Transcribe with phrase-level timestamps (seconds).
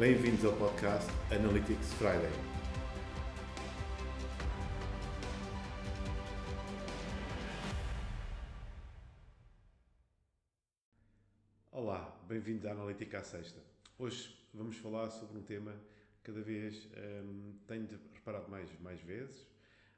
[0.00, 2.32] Bem-vindos ao podcast Analytics Friday.
[11.70, 13.60] Olá, bem-vindos à Analítica à Sexta.
[13.98, 15.72] Hoje vamos falar sobre um tema
[16.24, 16.88] que cada vez
[17.22, 19.46] hum, tenho reparado mais, mais vezes.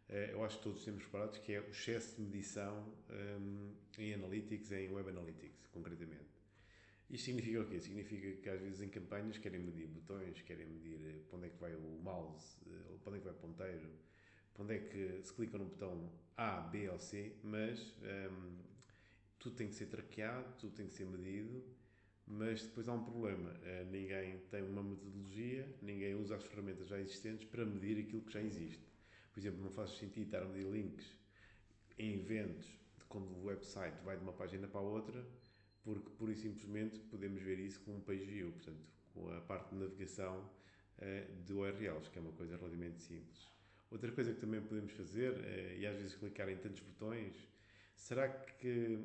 [0.09, 4.15] Eh, eu acho que todos temos reparado que é o excesso de medição hum, em
[4.15, 6.42] Analytics, em Web Analytics, concretamente.
[7.13, 7.79] Isto significa o quê?
[7.79, 11.51] Significa que às vezes em campanhas querem medir botões, querem medir eh, para onde é
[11.51, 13.91] que vai o mouse, eh, para onde é que vai o ponteiro,
[14.55, 18.57] para onde é que se clica no botão A, B ou C, mas hum,
[19.39, 21.63] tudo tem que ser traqueado, tudo tem que ser medido,
[22.27, 23.51] mas depois há um problema.
[23.51, 28.33] Uh, ninguém tem uma metodologia, ninguém usa as ferramentas já existentes para medir aquilo que
[28.33, 28.83] já existe.
[29.33, 31.15] Por exemplo, não faz sentido estar a medir links
[31.99, 32.67] em eventos
[33.09, 35.27] quando o website vai de uma página para a outra,
[35.83, 39.71] porque pura e simplesmente podemos ver isso com um page view, portanto, com a parte
[39.71, 40.39] de navegação
[40.99, 43.49] uh, de URLs, que é uma coisa relativamente simples.
[43.91, 47.37] Outra coisa que também podemos fazer, uh, e às vezes clicar em tantos botões,
[48.03, 48.99] Será que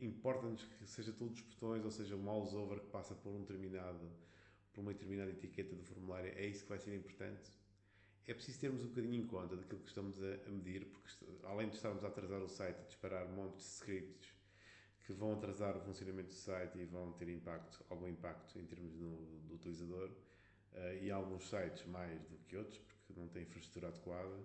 [0.00, 3.40] importa-nos que seja todos os botões, ou seja, o mouse over que passa por um
[3.40, 4.08] determinado,
[4.72, 7.50] por uma determinada etiqueta do formulário, é isso que vai ser importante?
[8.24, 11.10] É preciso termos um bocadinho em conta daquilo que estamos a medir, porque
[11.42, 14.28] além de estarmos a atrasar o site, a disparar montes de scripts
[15.06, 18.92] que vão atrasar o funcionamento do site e vão ter impacto, algum impacto em termos
[18.92, 23.88] do, do utilizador, uh, e alguns sites mais do que outros, porque não têm infraestrutura
[23.88, 24.36] adequada,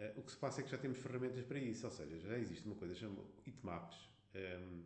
[0.00, 2.38] Uh, o que se passa é que já temos ferramentas para isso, ou seja, já
[2.38, 3.98] existe uma coisa chamada heatmaps.
[4.34, 4.82] Um, ehm,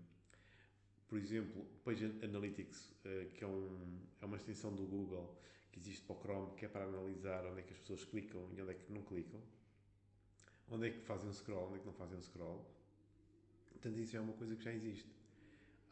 [1.06, 5.38] por exemplo, Page Analytics, uh, que é, um, é uma extensão do Google
[5.70, 8.48] que existe para o Chrome, que é para analisar onde é que as pessoas clicam
[8.56, 9.40] e onde é que não clicam,
[10.68, 12.66] onde é que fazem um scroll, onde é que não fazem um scroll.
[13.74, 15.08] Portanto, isso é uma coisa que já existe.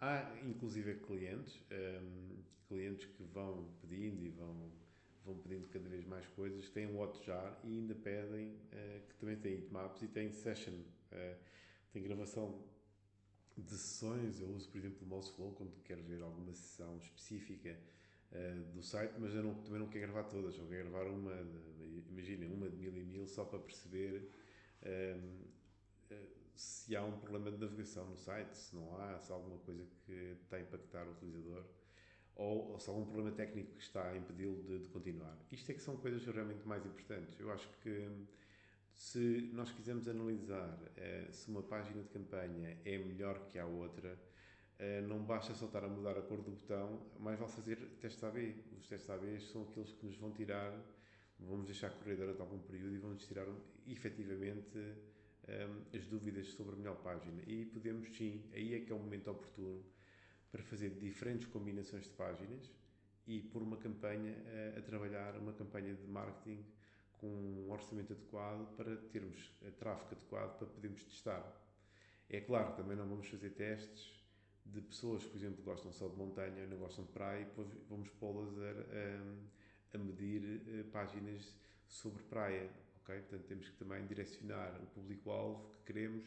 [0.01, 4.73] Há, inclusive, clientes, um, clientes que vão pedindo e vão
[5.25, 9.37] vão pedindo cada vez mais coisas, têm um Hotjar e ainda pedem uh, que também
[9.37, 11.37] têm heatmaps e têm session, uh,
[11.93, 12.61] tem gravação
[13.57, 14.41] de sessões.
[14.41, 17.79] Eu uso, por exemplo, o Mouseflow quando quero ver alguma sessão específica
[18.33, 21.35] uh, do site, mas eu não, também não quero gravar todas, eu quero gravar uma,
[22.11, 24.29] imaginem, uma de mil e mil só para perceber
[26.55, 29.85] se há um problema de navegação no site, se não há, se há alguma coisa
[30.07, 31.65] que está a impactar o utilizador
[32.35, 35.37] ou, ou se algum problema técnico que está a impedi-lo de, de, continuar.
[35.51, 37.39] Isto é que são coisas realmente mais importantes.
[37.39, 38.11] Eu acho que
[38.95, 44.19] se nós quisermos analisar eh, se uma página de campanha é melhor que a outra,
[44.79, 48.23] eh, não basta só estar a mudar a cor do botão, mais vale fazer testes
[48.25, 48.55] AB.
[48.79, 50.73] Os testes AB são aqueles que nos vão tirar,
[51.39, 53.47] vamos deixar correr durante algum período e vão-nos tirar
[53.87, 54.79] efetivamente
[55.49, 57.43] eh, as dúvidas sobre a melhor página.
[57.47, 59.85] E podemos sim, aí é que é o momento oportuno
[60.51, 62.71] para fazer diferentes combinações de páginas
[63.27, 64.37] e por uma campanha
[64.75, 66.65] a, a trabalhar uma campanha de marketing
[67.19, 69.39] com um orçamento adequado para termos
[69.79, 71.63] tráfego adequado para podermos testar.
[72.29, 74.23] É claro, também não vamos fazer testes
[74.65, 77.45] de pessoas que, por exemplo, gostam só de montanha e não gostam de praia e
[77.45, 81.55] depois vamos pô-las a, a, a, medir eh, páginas
[81.87, 82.71] sobre praia.
[83.03, 83.21] Ok?
[83.21, 86.25] Portanto, temos que também direcionar o público-alvo que queremos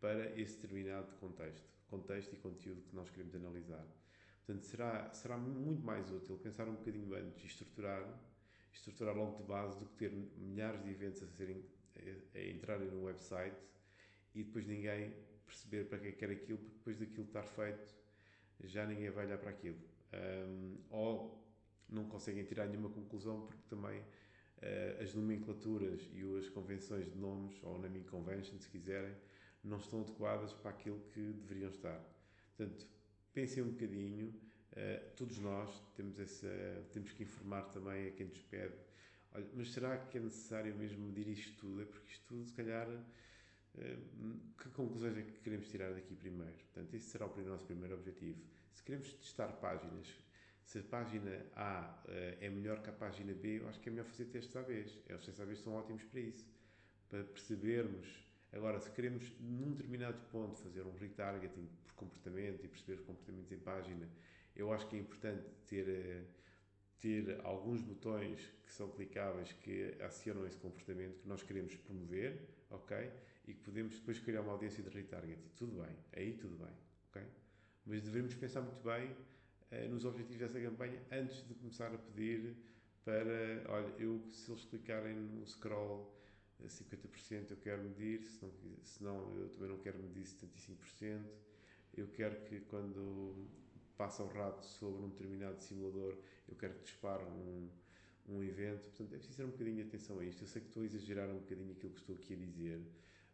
[0.00, 3.86] para esse determinado contexto contexto e conteúdo que nós queremos analisar.
[4.46, 8.02] Portanto, será, será muito mais útil pensar um bocadinho antes e estruturar,
[8.72, 11.62] estruturar logo de base do que ter milhares de eventos a, serem,
[11.96, 13.56] a, a entrarem no website
[14.34, 17.94] e depois ninguém perceber para que é que quer aquilo, porque depois daquilo estar feito
[18.64, 19.78] já ninguém vai olhar para aquilo.
[20.14, 21.44] Um, ou
[21.90, 24.02] não conseguem tirar nenhuma conclusão porque também
[25.00, 29.14] as nomenclaturas e as convenções de nomes, ou naming convention, se quiserem,
[29.62, 32.00] não estão adequadas para aquilo que deveriam estar.
[32.56, 32.86] Portanto,
[33.32, 36.48] pensem um bocadinho, uh, todos nós temos, essa,
[36.92, 38.74] temos que informar também a quem nos pede,
[39.32, 41.82] olha, mas será que é necessário mesmo medir isto tudo?
[41.82, 46.54] É porque isto tudo, se calhar, uh, que conclusões é que queremos tirar daqui primeiro?
[46.54, 48.40] Portanto, esse será o nosso primeiro objetivo.
[48.72, 50.08] Se queremos testar páginas,
[50.64, 52.10] se a página A uh,
[52.40, 54.88] é melhor que a página B, eu acho que é melhor fazer testes à vez.
[54.90, 56.46] Os testes à vez são ótimos para isso,
[57.08, 58.22] para percebermos
[58.52, 63.50] Agora, se queremos, num determinado ponto, fazer um retargeting por comportamento e perceber os comportamentos
[63.50, 64.06] em página,
[64.54, 66.24] eu acho que é importante ter, eh,
[67.00, 73.10] ter alguns botões que são clicáveis que acionam esse comportamento que nós queremos promover, ok?
[73.48, 75.48] E que podemos depois criar uma audiência de retargeting.
[75.56, 76.74] Tudo bem, aí tudo bem,
[77.08, 77.22] ok?
[77.86, 79.16] Mas devemos pensar muito bem
[79.90, 82.56] nos objetivos dessa campanha antes de começar a pedir
[83.04, 86.12] para, olha, eu, se eles clicarem no scroll
[86.68, 88.52] 50% eu quero medir, se não,
[88.82, 91.24] se não eu também não quero medir 75%.
[91.94, 93.48] Eu quero que quando
[93.96, 96.16] passa o rato sobre um determinado simulador,
[96.48, 97.68] eu quero que dispare um,
[98.28, 98.88] um evento.
[98.88, 100.42] Portanto, é preciso ter um bocadinho de atenção a isto.
[100.42, 102.80] Eu sei que estou a exagerar um bocadinho aquilo que estou aqui a dizer,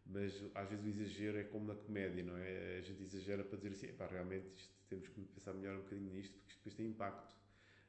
[0.08, 2.78] mas às vezes o exagero é como na comédia, não é?
[2.78, 6.10] A gente exagera para dizer assim, pá, realmente isto, temos que pensar melhor um bocadinho
[6.10, 7.36] nisto, porque isto depois tem impacto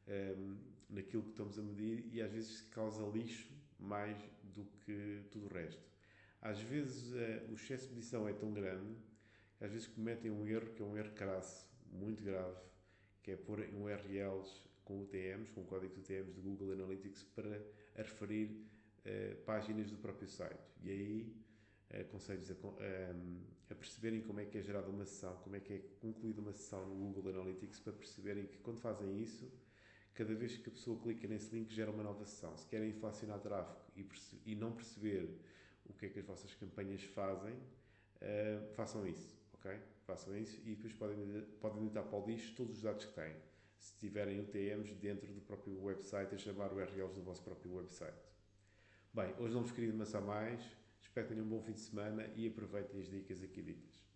[0.07, 0.57] um, ehm,
[0.89, 3.49] naquilo que estamos a medir e às vezes causa lixo
[3.79, 5.81] mais do que tudo o resto.
[6.41, 8.95] Às vezes uh, o excesso de medição é tão grande
[9.57, 12.57] que às vezes cometem um erro que é um erro crasso, muito grave,
[13.23, 17.61] que é pôr URLs com UTMs, com códigos UTMs de Google Analytics para
[17.95, 18.65] referir
[19.05, 20.59] uh, páginas do próprio site.
[20.81, 21.48] E aí
[21.91, 25.73] aconselho-vos a, a, a, perceberem como é que é gerada uma sessão, como é que
[25.73, 29.51] é concluída uma sessão no Google Analytics, para perceberem que quando fazem isso,
[30.13, 32.55] cada vez que a pessoa clica nesse link gera uma nova sessão.
[32.57, 34.07] Se querem inflacionar tráfego e,
[34.45, 35.39] e não perceber
[35.85, 39.79] o que é que as vossas campanhas fazem, uh, façam isso, ok?
[40.05, 43.33] Façam isso e depois podem, podem deitar para o lixo todos os dados que têm
[43.79, 48.17] se tiverem UTMs dentro do próprio website, a chamar URLs do vosso próprio website.
[49.13, 50.61] Bem, hoje não vos queria amassar mais,
[51.01, 54.08] espero que tenham um bom fim de semana e aproveitem as dicas aqui ditas.